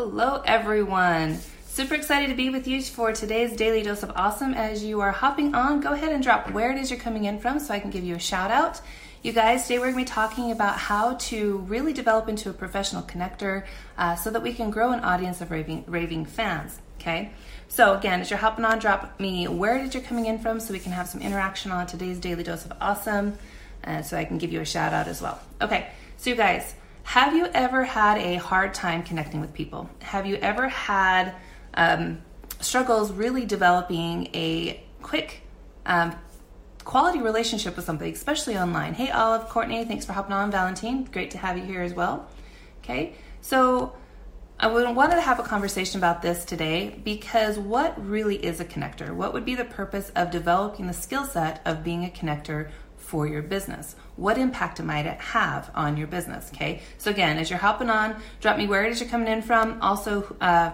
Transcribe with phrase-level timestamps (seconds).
[0.00, 1.40] Hello, everyone.
[1.66, 4.54] Super excited to be with you for today's Daily Dose of Awesome.
[4.54, 7.40] As you are hopping on, go ahead and drop where it is you're coming in
[7.40, 8.80] from so I can give you a shout out.
[9.24, 12.52] You guys, today we're going to be talking about how to really develop into a
[12.52, 13.66] professional connector
[13.98, 16.78] uh, so that we can grow an audience of raving, raving fans.
[17.00, 17.32] Okay,
[17.66, 20.72] so again, as you're hopping on, drop me where did you're coming in from so
[20.72, 23.36] we can have some interaction on today's Daily Dose of Awesome,
[23.82, 25.40] uh, so I can give you a shout out as well.
[25.60, 25.88] Okay,
[26.18, 26.76] so you guys,
[27.08, 29.88] have you ever had a hard time connecting with people?
[30.00, 31.34] Have you ever had
[31.72, 32.20] um,
[32.60, 35.40] struggles really developing a quick
[35.86, 36.14] um,
[36.84, 38.92] quality relationship with somebody, especially online?
[38.92, 40.50] Hey, Olive, Courtney, thanks for hopping on.
[40.50, 42.28] Valentine, great to have you here as well.
[42.84, 43.94] Okay, so
[44.60, 49.14] I wanted to have a conversation about this today because what really is a connector?
[49.14, 52.68] What would be the purpose of developing the skill set of being a connector
[53.08, 53.96] for your business?
[54.16, 56.50] What impact might it have on your business?
[56.52, 59.40] Okay, so again, as you're hopping on, drop me where it is you're coming in
[59.40, 59.80] from.
[59.80, 60.72] Also, uh,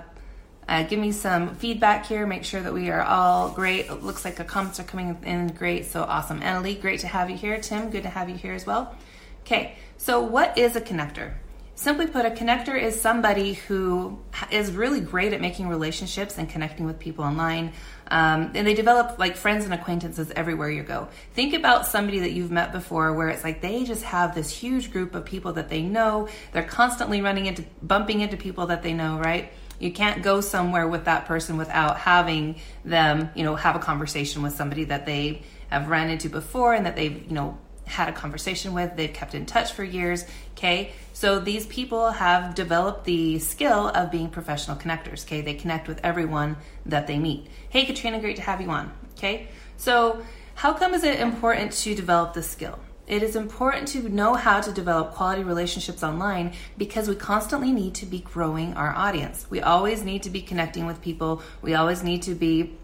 [0.68, 2.26] uh, give me some feedback here.
[2.26, 3.86] Make sure that we are all great.
[3.86, 5.86] It looks like the comments are coming in great.
[5.86, 6.40] So awesome.
[6.40, 7.60] Annalie, great to have you here.
[7.60, 8.96] Tim, good to have you here as well.
[9.42, 11.34] Okay, so what is a connector?
[11.76, 14.20] Simply put, a connector is somebody who
[14.52, 17.72] is really great at making relationships and connecting with people online.
[18.06, 21.08] Um, and they develop like friends and acquaintances everywhere you go.
[21.32, 24.92] Think about somebody that you've met before where it's like they just have this huge
[24.92, 26.28] group of people that they know.
[26.52, 29.52] They're constantly running into, bumping into people that they know, right?
[29.80, 34.42] You can't go somewhere with that person without having them, you know, have a conversation
[34.42, 38.12] with somebody that they have run into before and that they've, you know, had a
[38.12, 40.24] conversation with, they've kept in touch for years.
[40.52, 45.24] Okay, so these people have developed the skill of being professional connectors.
[45.24, 47.46] Okay, they connect with everyone that they meet.
[47.70, 48.92] Hey, Katrina, great to have you on.
[49.16, 50.22] Okay, so
[50.56, 52.80] how come is it important to develop this skill?
[53.06, 57.94] It is important to know how to develop quality relationships online because we constantly need
[57.96, 59.46] to be growing our audience.
[59.48, 61.42] We always need to be connecting with people.
[61.62, 62.74] We always need to be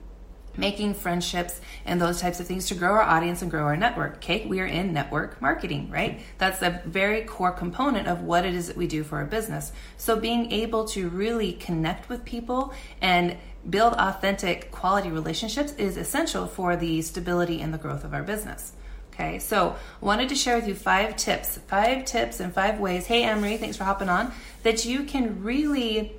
[0.56, 4.16] making friendships and those types of things to grow our audience and grow our network.
[4.16, 6.20] Okay, we are in network marketing, right?
[6.38, 9.72] That's a very core component of what it is that we do for our business.
[9.96, 13.36] So being able to really connect with people and
[13.68, 18.72] build authentic quality relationships is essential for the stability and the growth of our business.
[19.12, 23.06] Okay, so wanted to share with you five tips, five tips and five ways.
[23.06, 24.33] Hey, Emery, thanks for hopping on.
[24.62, 26.16] That you can really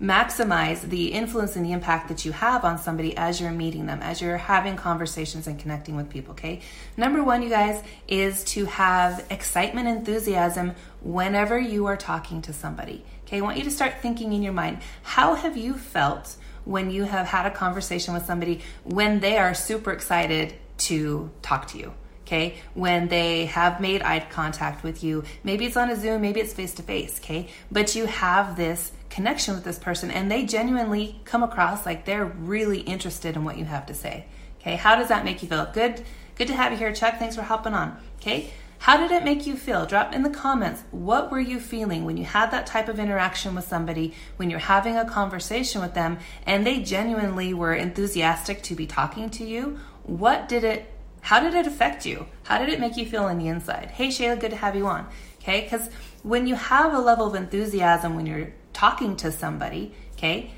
[0.00, 4.00] maximize the influence and the impact that you have on somebody as you're meeting them,
[4.00, 6.60] as you're having conversations and connecting with people, okay?
[6.96, 10.72] Number one, you guys, is to have excitement, enthusiasm
[11.02, 13.38] whenever you are talking to somebody, okay?
[13.38, 17.04] I want you to start thinking in your mind how have you felt when you
[17.04, 21.92] have had a conversation with somebody when they are super excited to talk to you?
[22.22, 26.38] okay when they have made eye contact with you maybe it's on a zoom maybe
[26.38, 30.46] it's face to face okay but you have this connection with this person and they
[30.46, 34.24] genuinely come across like they're really interested in what you have to say.
[34.60, 35.68] Okay, how does that make you feel?
[35.72, 36.02] Good,
[36.36, 37.18] good to have you here, Chuck.
[37.18, 37.96] Thanks for hopping on.
[38.20, 39.84] Okay, how did it make you feel?
[39.84, 40.84] Drop in the comments.
[40.90, 44.58] What were you feeling when you had that type of interaction with somebody, when you're
[44.58, 49.78] having a conversation with them, and they genuinely were enthusiastic to be talking to you?
[50.04, 52.26] What did it, how did it affect you?
[52.44, 53.90] How did it make you feel on the inside?
[53.90, 55.06] Hey, Shayla, good to have you on.
[55.42, 55.90] Okay, because
[56.22, 60.50] when you have a level of enthusiasm when you're talking to somebody, okay,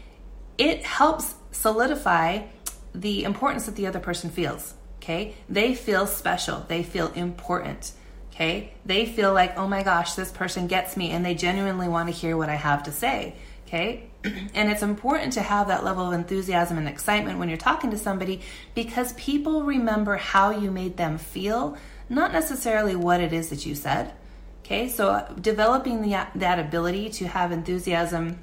[0.59, 2.43] it helps solidify
[2.95, 4.75] the importance that the other person feels.
[4.97, 7.93] Okay, they feel special, they feel important.
[8.33, 12.09] Okay, they feel like, oh my gosh, this person gets me, and they genuinely want
[12.09, 13.35] to hear what I have to say.
[13.67, 17.91] Okay, and it's important to have that level of enthusiasm and excitement when you're talking
[17.91, 18.41] to somebody
[18.75, 21.77] because people remember how you made them feel,
[22.09, 24.13] not necessarily what it is that you said.
[24.65, 28.39] Okay, so developing the, that ability to have enthusiasm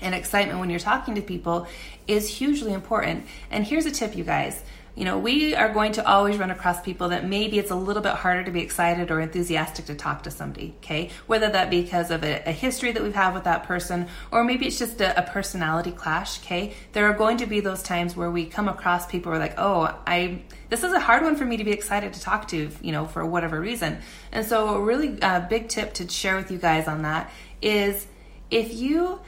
[0.00, 1.66] and excitement when you're talking to people
[2.06, 3.26] is hugely important.
[3.50, 4.62] And here's a tip, you guys
[4.94, 8.02] you know, we are going to always run across people that maybe it's a little
[8.02, 11.10] bit harder to be excited or enthusiastic to talk to somebody, okay?
[11.26, 14.44] Whether that be because of a, a history that we've had with that person, or
[14.44, 16.74] maybe it's just a, a, personality clash, okay?
[16.92, 19.54] There are going to be those times where we come across people who are like,
[19.58, 22.70] oh, I, this is a hard one for me to be excited to talk to,
[22.82, 23.98] you know, for whatever reason.
[24.32, 27.30] And so, a really uh, big tip to share with you guys on that
[27.62, 28.06] is
[28.50, 29.20] if you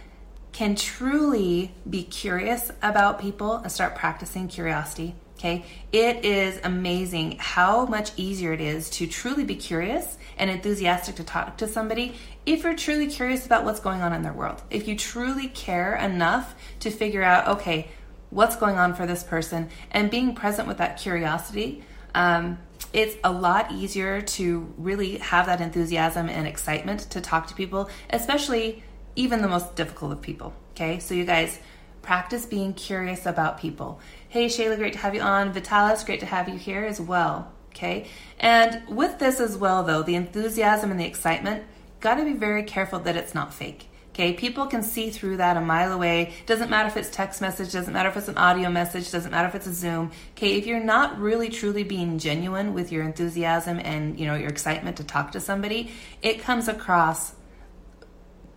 [0.53, 7.85] can truly be curious about people and start practicing curiosity, Okay, it is amazing how
[7.87, 12.15] much easier it is to truly be curious and enthusiastic to talk to somebody
[12.47, 14.63] if you're truly curious about what's going on in their world.
[14.71, 17.89] If you truly care enough to figure out, okay,
[18.31, 21.83] what's going on for this person, and being present with that curiosity,
[22.15, 22.61] um,
[22.93, 27.91] it's a lot easier to really have that enthusiasm and excitement to talk to people,
[28.11, 28.85] especially
[29.17, 30.55] even the most difficult of people.
[30.71, 31.59] Okay, so you guys
[32.03, 34.01] practice being curious about people.
[34.29, 35.53] Hey, Shayla, great to have you on.
[35.53, 37.53] Vitalis, great to have you here as well.
[37.71, 38.07] Okay,
[38.39, 41.65] and with this as well, though, the enthusiasm and the excitement,
[42.01, 43.89] got to be very careful that it's not fake.
[44.11, 46.35] Okay, people can see through that a mile away.
[46.45, 49.49] Doesn't matter if it's text message, doesn't matter if it's an audio message, doesn't matter
[49.49, 50.11] if it's a Zoom.
[50.33, 54.51] Okay, if you're not really truly being genuine with your enthusiasm and you know your
[54.51, 57.33] excitement to talk to somebody, it comes across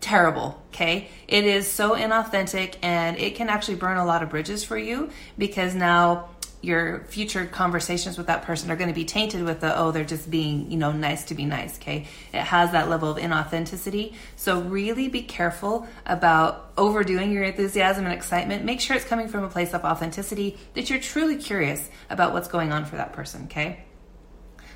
[0.05, 1.09] terrible, okay?
[1.27, 5.09] It is so inauthentic and it can actually burn a lot of bridges for you
[5.35, 6.29] because now
[6.61, 10.03] your future conversations with that person are going to be tainted with the oh they're
[10.03, 12.05] just being you know nice to be nice okay?
[12.31, 14.13] It has that level of inauthenticity.
[14.35, 18.63] So really be careful about overdoing your enthusiasm and excitement.
[18.63, 22.47] Make sure it's coming from a place of authenticity that you're truly curious about what's
[22.47, 23.85] going on for that person okay?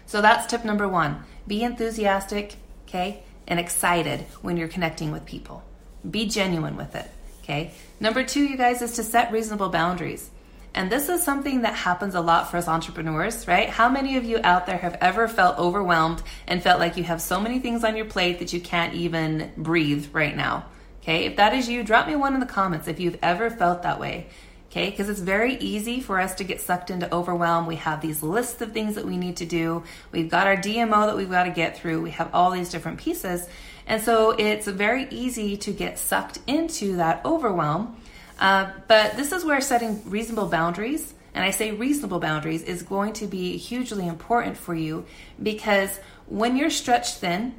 [0.08, 1.24] So that's tip number one.
[1.46, 2.56] Be enthusiastic
[2.88, 5.64] okay and excited when you're connecting with people
[6.10, 7.10] be genuine with it
[7.42, 10.30] okay number two you guys is to set reasonable boundaries
[10.74, 13.70] and this is something that happens a lot for us entrepreneurs, right?
[13.70, 17.22] How many of you out there have ever felt overwhelmed and felt like you have
[17.22, 20.66] so many things on your plate that you can't even breathe right now?
[21.02, 23.84] Okay, if that is you, drop me one in the comments if you've ever felt
[23.84, 24.28] that way.
[24.70, 27.66] Okay, because it's very easy for us to get sucked into overwhelm.
[27.66, 29.84] We have these lists of things that we need to do.
[30.12, 32.04] We've got our DMO that we've got to get through.
[32.04, 33.50] We have all these different pieces.
[33.88, 37.98] And so it's very easy to get sucked into that overwhelm
[38.40, 43.14] uh, but this is where setting reasonable boundaries, and I say reasonable boundaries, is going
[43.14, 45.06] to be hugely important for you
[45.42, 47.54] because when you're stretched thin,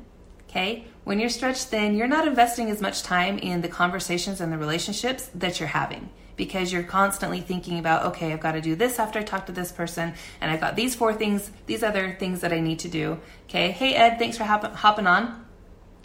[0.49, 4.53] okay, when you're stretched thin, you're not investing as much time in the conversations and
[4.53, 6.09] the relationships that you're having
[6.41, 9.53] because you're constantly thinking about, okay, I've got to do this after I talk to
[9.53, 12.89] this person, and I've got these four things, these other things that I need to
[12.89, 13.21] do.
[13.45, 15.45] Okay, hey Ed, thanks for hop- hopping on.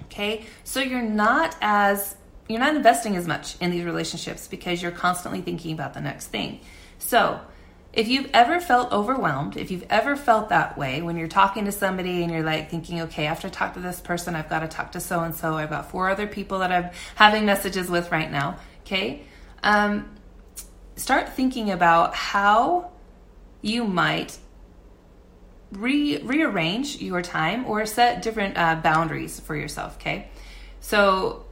[0.04, 2.18] Okay, so you're not as
[2.50, 6.28] you're not investing as much in these relationships because you're constantly thinking about the next
[6.28, 6.60] thing.
[7.00, 7.40] So,
[7.94, 11.72] if you've ever felt overwhelmed, if you've ever felt that way when you're talking to
[11.72, 14.68] somebody and you're like thinking, okay, after I talk to this person, I've got to
[14.68, 18.12] talk to so and so, I've got four other people that I'm having messages with
[18.12, 19.24] right now, okay?
[19.64, 20.10] Um,
[20.96, 22.92] start thinking about how
[23.62, 24.38] you might
[25.72, 30.30] re- rearrange your time or set different uh, boundaries for yourself, okay?
[30.80, 31.46] So,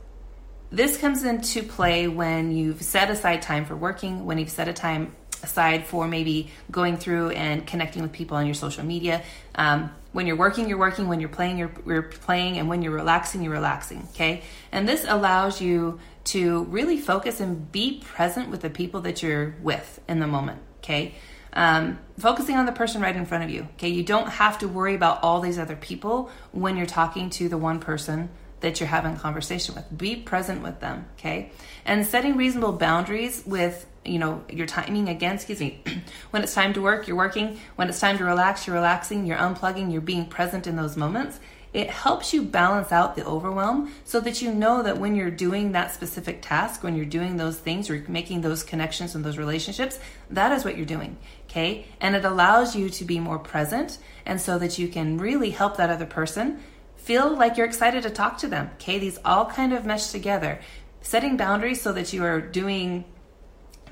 [0.71, 4.73] this comes into play when you've set aside time for working, when you've set a
[4.73, 9.21] time aside for maybe going through and connecting with people on your social media.
[9.53, 11.07] Um, when you're working, you're working.
[11.07, 12.57] When you're playing, you're, you're playing.
[12.57, 14.07] And when you're relaxing, you're relaxing.
[14.11, 14.43] Okay.
[14.71, 19.55] And this allows you to really focus and be present with the people that you're
[19.61, 20.61] with in the moment.
[20.77, 21.15] Okay.
[21.53, 23.67] Um, focusing on the person right in front of you.
[23.73, 23.89] Okay.
[23.89, 27.57] You don't have to worry about all these other people when you're talking to the
[27.57, 28.29] one person
[28.61, 29.85] that you're having conversation with.
[29.95, 31.51] Be present with them, okay?
[31.85, 35.81] And setting reasonable boundaries with you know your timing again excuse me
[36.31, 39.37] when it's time to work you're working when it's time to relax you're relaxing you're
[39.37, 41.39] unplugging you're being present in those moments
[41.73, 45.71] it helps you balance out the overwhelm so that you know that when you're doing
[45.71, 49.99] that specific task when you're doing those things or making those connections and those relationships
[50.29, 51.17] that is what you're doing
[51.49, 55.49] okay and it allows you to be more present and so that you can really
[55.49, 56.59] help that other person
[57.03, 58.71] Feel like you're excited to talk to them.
[58.75, 60.61] Okay, these all kind of mesh together.
[61.01, 63.03] Setting boundaries so that you are doing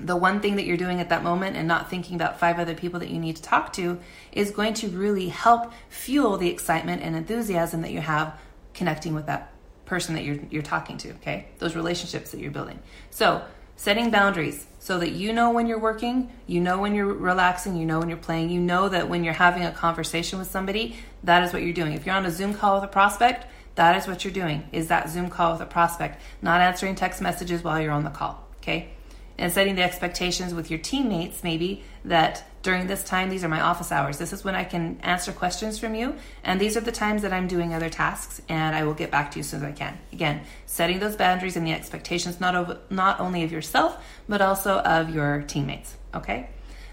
[0.00, 2.74] the one thing that you're doing at that moment and not thinking about five other
[2.74, 3.98] people that you need to talk to
[4.32, 8.38] is going to really help fuel the excitement and enthusiasm that you have
[8.74, 9.52] connecting with that
[9.84, 11.46] person that you're, you're talking to, okay?
[11.58, 12.78] Those relationships that you're building.
[13.10, 13.42] So,
[13.76, 17.84] setting boundaries so that you know when you're working, you know when you're relaxing, you
[17.84, 21.42] know when you're playing, you know that when you're having a conversation with somebody, that
[21.42, 21.92] is what you're doing.
[21.92, 24.68] If you're on a Zoom call with a prospect, that is what you're doing.
[24.72, 28.10] Is that Zoom call with a prospect, not answering text messages while you're on the
[28.10, 28.90] call, okay?
[29.38, 33.60] And setting the expectations with your teammates maybe that during this time these are my
[33.60, 34.18] office hours.
[34.18, 37.32] This is when i can answer questions from you and these are the times that
[37.32, 39.72] i'm doing other tasks and i will get back to you as soon as i
[39.72, 39.98] can.
[40.12, 44.78] Again setting those boundaries and the expectations not of not only of yourself but also
[44.78, 46.48] of your teammates okay?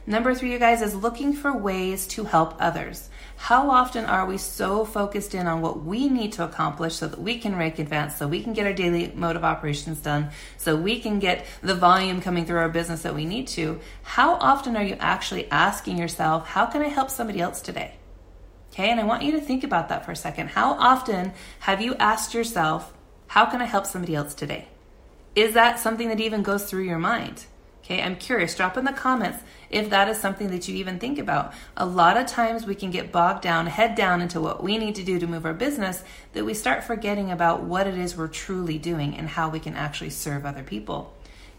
[0.07, 4.37] Number three you guys is looking for ways to help others how often are we
[4.37, 8.17] so focused in on what we need to accomplish so that we can rank advance,
[8.17, 11.73] so we can get our daily mode of operations done, so we can get the
[11.73, 13.79] volume coming through our business that we need to?
[14.03, 17.95] How often are you actually asking yourself, how can I help somebody else today?
[18.73, 20.49] Okay, and I want you to think about that for a second.
[20.49, 21.31] How often
[21.61, 22.93] have you asked yourself,
[23.27, 24.67] how can I help somebody else today?
[25.33, 27.45] Is that something that even goes through your mind?
[27.89, 28.53] Okay, I'm curious.
[28.53, 29.39] Drop in the comments
[29.71, 31.53] if that is something that you even think about.
[31.75, 34.93] A lot of times we can get bogged down, head down into what we need
[34.95, 36.03] to do to move our business
[36.33, 39.73] that we start forgetting about what it is we're truly doing and how we can
[39.73, 41.11] actually serve other people.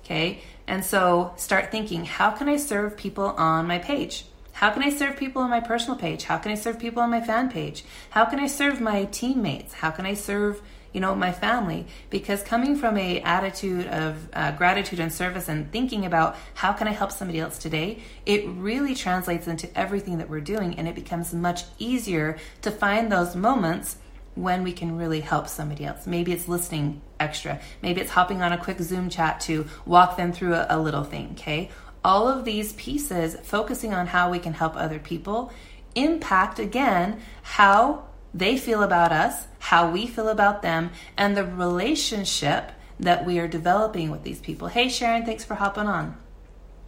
[0.04, 4.25] Okay, and so start thinking how can I serve people on my page?
[4.52, 6.25] How can I serve people on my personal page?
[6.25, 7.82] How can I serve people on my fan page?
[8.10, 9.75] How can I serve my teammates?
[9.75, 11.87] How can I serve you know my family.
[12.09, 16.88] Because coming from a attitude of uh, gratitude and service and thinking about how can
[16.88, 20.94] i help somebody else today it really translates into everything that we're doing and it
[20.94, 23.97] becomes much easier to find those moments
[24.35, 26.06] when we can really help somebody else.
[26.06, 27.61] Maybe it's listening extra.
[27.82, 31.04] Maybe it's hopping on a quick zoom chat to walk them through a, a little
[31.04, 31.70] thing okay?
[32.04, 35.52] All of these pieces focusing on how we can help other people
[35.94, 42.72] impact again how they feel about us, how we feel about them, and the relationship
[43.00, 44.68] that we are developing with these people.
[44.68, 46.16] Hey, Sharon, thanks for hopping on.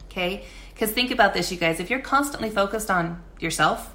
[0.04, 0.44] Okay?
[0.75, 1.80] Because think about this, you guys.
[1.80, 3.94] If you're constantly focused on yourself,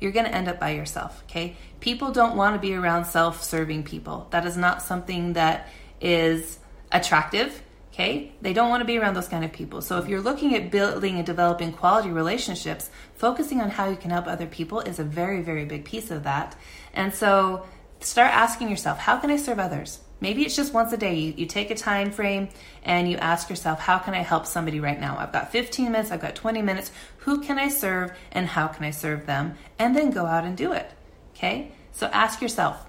[0.00, 1.22] you're going to end up by yourself.
[1.28, 1.56] Okay?
[1.80, 4.26] People don't want to be around self serving people.
[4.30, 5.68] That is not something that
[6.00, 6.58] is
[6.90, 7.62] attractive
[7.98, 8.30] Okay?
[8.40, 9.82] They don't want to be around those kind of people.
[9.82, 14.12] So if you're looking at building and developing quality relationships, focusing on how you can
[14.12, 16.56] help other people is a very, very big piece of that.
[16.94, 17.66] And so
[17.98, 19.98] start asking yourself, how can I serve others?
[20.20, 21.16] Maybe it's just once a day.
[21.16, 22.50] You, you take a time frame
[22.84, 25.16] and you ask yourself, how can I help somebody right now?
[25.18, 26.92] I've got 15 minutes, I've got 20 minutes.
[27.18, 29.54] Who can I serve and how can I serve them?
[29.76, 30.88] And then go out and do it.
[31.34, 31.72] Okay?
[31.90, 32.86] So ask yourself,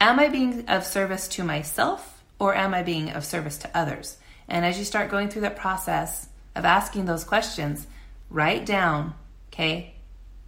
[0.00, 4.18] am I being of service to myself or am I being of service to others?
[4.48, 7.86] And as you start going through that process of asking those questions,
[8.30, 9.14] write down,
[9.52, 9.94] okay,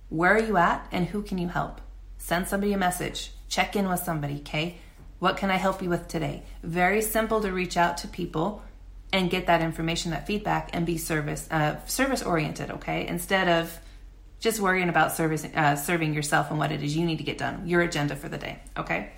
[0.08, 1.80] where are you at and who can you help?
[2.18, 4.78] Send somebody a message, check in with somebody, okay?
[5.18, 6.42] What can I help you with today?
[6.62, 8.62] Very simple to reach out to people
[9.12, 13.06] and get that information, that feedback, and be service uh, service oriented, okay?
[13.06, 13.78] Instead of
[14.40, 17.38] just worrying about service, uh, serving yourself and what it is you need to get
[17.38, 19.12] done, your agenda for the day, okay?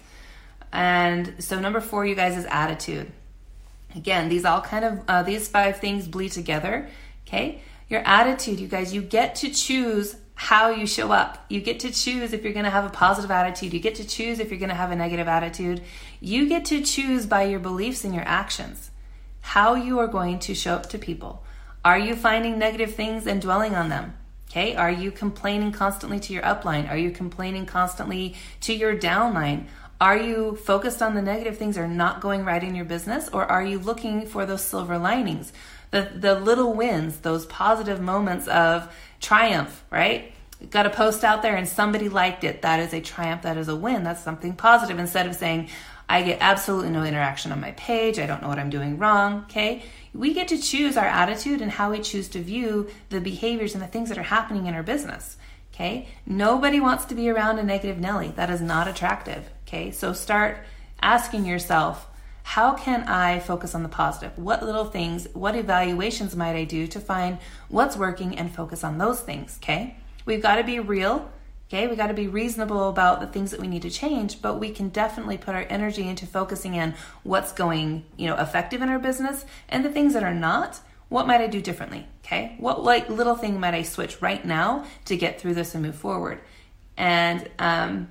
[0.73, 3.11] And so number four, you guys, is attitude.
[3.95, 6.89] Again, these all kind of uh, these five things bleed together.
[7.27, 11.45] Okay, your attitude, you guys, you get to choose how you show up.
[11.49, 13.73] You get to choose if you're going to have a positive attitude.
[13.73, 15.83] You get to choose if you're going to have a negative attitude.
[16.21, 18.91] You get to choose by your beliefs and your actions
[19.41, 21.43] how you are going to show up to people.
[21.85, 24.15] Are you finding negative things and dwelling on them?
[24.51, 26.89] Okay, are you complaining constantly to your upline?
[26.89, 29.67] Are you complaining constantly to your downline?
[30.01, 33.45] Are you focused on the negative things are not going right in your business, or
[33.45, 35.53] are you looking for those silver linings,
[35.91, 39.85] the the little wins, those positive moments of triumph?
[39.91, 40.33] Right?
[40.71, 42.63] Got a post out there and somebody liked it.
[42.63, 43.43] That is a triumph.
[43.43, 44.03] That is a win.
[44.03, 44.99] That's something positive.
[44.99, 45.69] Instead of saying,
[46.09, 48.19] I get absolutely no interaction on my page.
[48.19, 49.43] I don't know what I'm doing wrong.
[49.43, 49.83] Okay.
[50.15, 53.83] We get to choose our attitude and how we choose to view the behaviors and
[53.83, 55.37] the things that are happening in our business.
[55.73, 56.09] Okay.
[56.27, 58.33] Nobody wants to be around a negative Nelly.
[58.35, 59.49] That is not attractive.
[59.69, 60.65] Okay, so start
[61.03, 62.09] asking yourself,
[62.43, 64.33] how can I focus on the positive?
[64.39, 67.37] What little things, what evaluations might I do to find
[67.69, 69.59] what's working and focus on those things?
[69.63, 71.31] Okay, we've got to be real.
[71.69, 74.59] Okay, we got to be reasonable about the things that we need to change, but
[74.59, 78.89] we can definitely put our energy into focusing in what's going, you know, effective in
[78.89, 80.81] our business and the things that are not.
[81.11, 82.07] What might I do differently?
[82.25, 85.85] Okay, what like little thing might I switch right now to get through this and
[85.85, 86.41] move forward?
[86.97, 88.09] And um,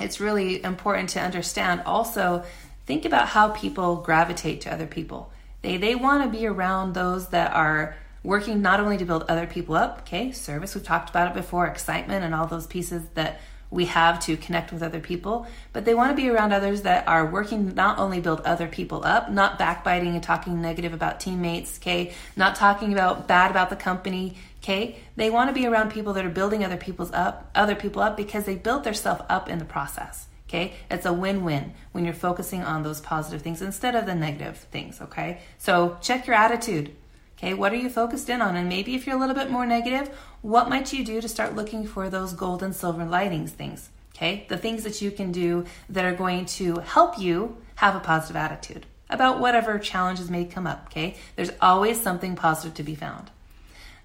[0.00, 2.44] it's really important to understand also
[2.86, 5.32] think about how people gravitate to other people.
[5.62, 9.46] They they want to be around those that are working not only to build other
[9.46, 13.40] people up, okay, service, we've talked about it before, excitement and all those pieces that
[13.70, 17.06] we have to connect with other people, but they want to be around others that
[17.06, 21.78] are working not only build other people up, not backbiting and talking negative about teammates,
[21.78, 24.36] okay, not talking about bad about the company,
[24.68, 24.96] okay?
[25.16, 28.16] They want to be around people that are building other people's up, other people up
[28.16, 30.26] because they built themselves up in the process.
[30.48, 34.56] Okay, it's a win-win when you're focusing on those positive things instead of the negative
[34.56, 35.00] things.
[35.02, 36.94] Okay, so check your attitude.
[37.36, 38.56] Okay, what are you focused in on?
[38.56, 40.08] And maybe if you're a little bit more negative,
[40.40, 43.90] what might you do to start looking for those gold and silver lightings things?
[44.16, 48.00] Okay, the things that you can do that are going to help you have a
[48.00, 50.86] positive attitude about whatever challenges may come up.
[50.86, 53.30] Okay, there's always something positive to be found.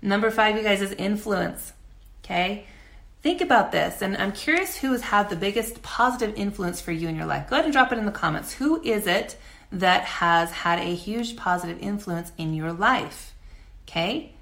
[0.04, 1.72] Number five, you guys, is influence.
[2.24, 2.66] Okay?
[3.22, 7.08] Think about this, and I'm curious who has had the biggest positive influence for you
[7.08, 7.50] in your life.
[7.50, 8.52] Go ahead and drop it in the comments.
[8.52, 9.38] Who is it
[9.72, 13.34] that has had a huge positive influence in your life?
[13.88, 14.34] Okay?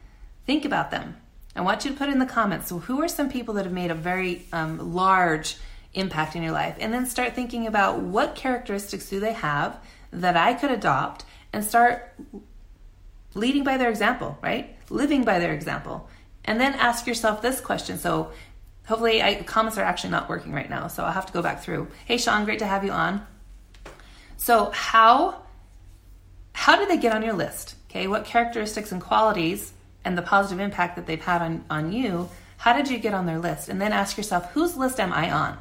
[0.48, 1.18] Think about them.
[1.56, 2.70] I want you to put in the comments.
[2.70, 5.58] So, who are some people that have made a very um, large
[5.94, 6.76] impact in your life?
[6.80, 9.78] And then start thinking about what characteristics do they have
[10.12, 12.16] that I could adopt and start
[13.34, 14.76] leading by their example, right?
[14.90, 16.10] Living by their example.
[16.44, 17.98] And then ask yourself this question.
[17.98, 18.32] So
[18.86, 21.62] hopefully I, comments are actually not working right now, so I'll have to go back
[21.62, 21.88] through.
[22.06, 23.26] Hey Sean, great to have you on.
[24.38, 25.44] So how
[26.54, 27.76] how did they get on your list?
[27.90, 29.74] Okay, what characteristics and qualities
[30.04, 33.26] and the positive impact that they've had on, on you, how did you get on
[33.26, 33.70] their list?
[33.70, 35.58] And then ask yourself, whose list am I on?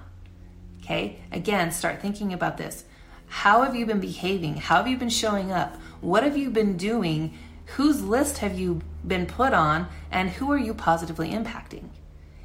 [0.83, 2.85] Okay, again, start thinking about this.
[3.27, 4.57] How have you been behaving?
[4.57, 5.77] How have you been showing up?
[6.01, 7.39] What have you been doing?
[7.77, 9.89] Whose list have you been put on?
[10.11, 11.89] And who are you positively impacting?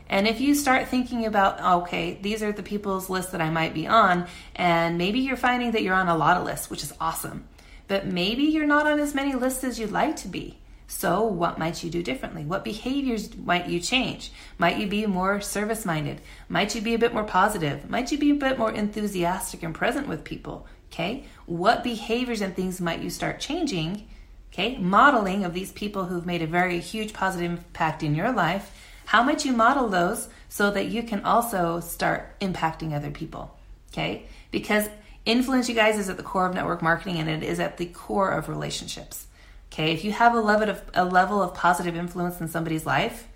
[0.08, 3.74] And if you start thinking about, okay, these are the people's list that I might
[3.74, 6.94] be on, and maybe you're finding that you're on a lot of lists, which is
[7.00, 7.48] awesome,
[7.88, 10.60] but maybe you're not on as many lists as you'd like to be.
[10.88, 12.46] So, what might you do differently?
[12.46, 14.32] What behaviors might you change?
[14.60, 16.22] Might you be more service minded?
[16.48, 17.90] Might you be a bit more positive?
[17.90, 20.68] Might you be a bit more enthusiastic and present with people?
[20.92, 24.08] Okay, what behaviors and things might you start changing?
[24.56, 28.72] Okay, modeling of these people who've made a very huge positive impact in your life.
[29.04, 33.54] How might you model those so that you can also start impacting other people?
[33.92, 34.88] Okay, because
[35.26, 37.88] influence, you guys, is at the core of network marketing and it is at the
[37.88, 39.28] core of relationships.
[39.74, 43.28] Okay, if you have a level of a level of positive influence in somebody's life,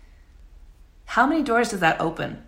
[1.04, 2.42] how many doors does that open?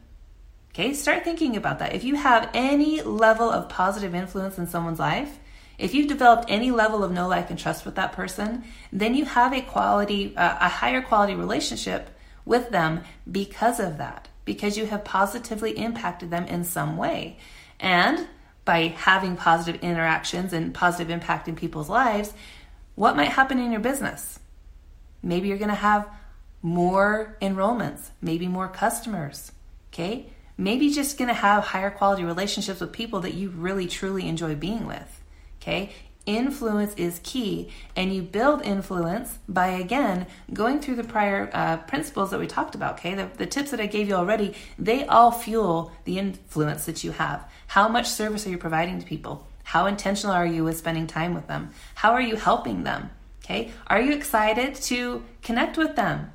[0.74, 1.94] Okay, start thinking about that.
[1.94, 5.40] If you have any level of positive influence in someone's life,
[5.82, 9.26] if you've developed any level of know, like, and trust with that person, then you
[9.26, 12.12] have a quality, uh, a higher quality relationship
[12.46, 17.40] with them because of that, because you have positively impacted them in some way.
[17.80, 18.28] And
[18.64, 22.32] by having positive interactions and positive impact in people's lives,
[22.94, 24.38] what might happen in your business?
[25.24, 26.08] Maybe you're going to have
[26.62, 29.52] more enrollments, maybe more customers.
[29.92, 30.28] Okay?
[30.60, 34.54] Maybe just going to have higher quality relationships with people that you really truly enjoy
[34.54, 35.21] being with.
[35.62, 35.92] Okay?
[36.28, 42.30] Influence is key, and you build influence by again going through the prior uh, principles
[42.30, 43.00] that we talked about.
[43.00, 47.04] Okay, the, the tips that I gave you already, they all fuel the influence that
[47.04, 47.50] you have.
[47.66, 49.48] How much service are you providing to people?
[49.64, 51.72] How intentional are you with spending time with them?
[51.96, 53.10] How are you helping them?
[53.44, 56.32] Okay, are you excited to connect with them?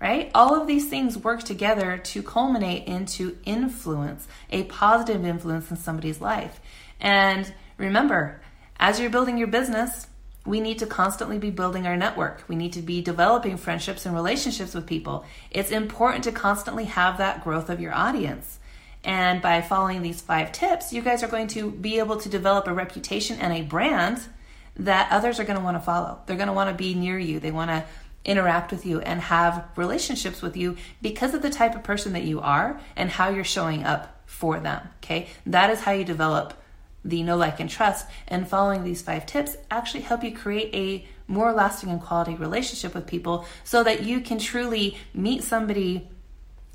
[0.00, 0.32] Right?
[0.34, 6.20] All of these things work together to culminate into influence, a positive influence in somebody's
[6.20, 6.60] life.
[7.00, 8.40] And remember,
[8.78, 10.06] as you're building your business,
[10.46, 12.44] we need to constantly be building our network.
[12.48, 15.24] We need to be developing friendships and relationships with people.
[15.50, 18.58] It's important to constantly have that growth of your audience.
[19.04, 22.66] And by following these five tips, you guys are going to be able to develop
[22.66, 24.20] a reputation and a brand
[24.76, 26.20] that others are going to want to follow.
[26.26, 27.40] They're going to want to be near you.
[27.40, 27.84] They want to
[28.24, 32.24] interact with you and have relationships with you because of the type of person that
[32.24, 34.88] you are and how you're showing up for them.
[35.02, 35.28] Okay.
[35.46, 36.54] That is how you develop
[37.08, 38.06] the know, like, and trust.
[38.26, 42.94] And following these five tips actually help you create a more lasting and quality relationship
[42.94, 46.08] with people so that you can truly meet somebody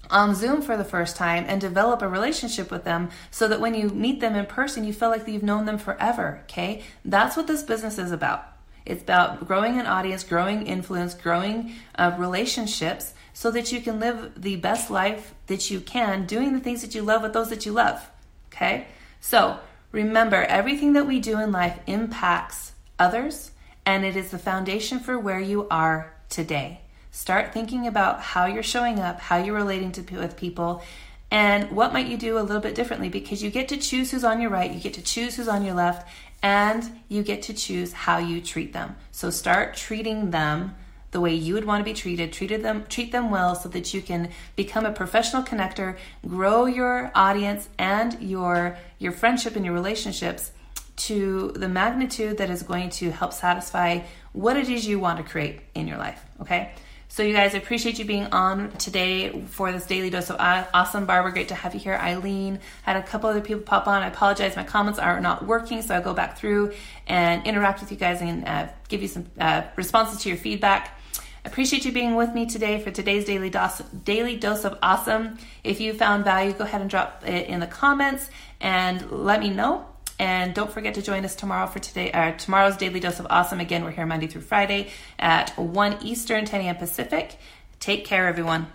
[0.10, 3.74] on Zoom for the first time and develop a relationship with them so that when
[3.74, 6.42] you meet them in person, you feel like you've known them forever.
[6.44, 6.84] Okay.
[7.04, 8.46] That's what this business is about.
[8.86, 14.34] It's about growing an audience, growing influence, growing uh, relationships so that you can live
[14.38, 17.66] the best life that you can, doing the things that you love with those that
[17.66, 18.08] you love.
[18.54, 18.88] Okay.
[19.22, 19.58] So
[19.94, 23.52] remember, everything that we do in life impacts others
[23.86, 26.82] and it is the foundation for where you are today.
[27.12, 30.82] Start thinking about how you're showing up, how you're relating to with people,
[31.30, 34.24] and what might you do a little bit differently because you get to choose who's
[34.24, 36.08] on your right, you get to choose who's on your left,
[36.42, 38.96] and you get to choose how you treat them.
[39.12, 40.76] So start treating them
[41.14, 42.34] the way you would want to be treated.
[42.34, 45.98] Treated them, treat them well so that you can become a professional connector,
[46.28, 50.52] grow your audience and your your friendship and your relationships
[50.96, 54.00] to the magnitude that is going to help satisfy
[54.34, 56.24] what it is you want to create in your life.
[56.42, 56.74] Okay.
[57.08, 61.06] So, you guys, I appreciate you being on today for this daily dose of awesome.
[61.06, 61.94] Barbara, great to have you here.
[61.94, 64.02] Eileen had a couple other people pop on.
[64.02, 66.74] I apologize, my comments are not working, so I'll go back through
[67.06, 70.98] and interact with you guys and uh, give you some uh, responses to your feedback.
[71.46, 75.38] Appreciate you being with me today for today's daily dose, daily dose of awesome.
[75.64, 78.30] If you found value, go ahead and drop it in the comments
[78.62, 79.86] and let me know.
[80.18, 83.60] And don't forget to join us tomorrow for today, uh, tomorrow's daily dose of awesome.
[83.60, 86.78] Again, we're here Monday through Friday at 1 Eastern, 10 a.m.
[86.78, 87.38] Pacific.
[87.82, 88.68] Take care, everyone.